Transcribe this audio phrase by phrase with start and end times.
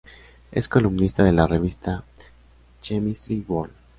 [0.51, 2.03] Es columnista de la revista
[2.81, 3.71] "Chemistry World".